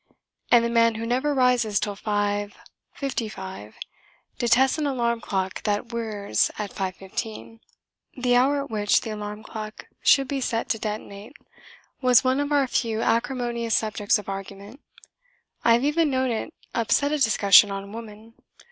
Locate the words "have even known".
15.73-16.31